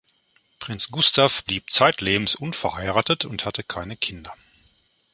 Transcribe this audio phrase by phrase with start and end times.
[0.57, 4.33] Prinz Gustav blieb zeitlebens unverheiratet und hatte keine Kinder.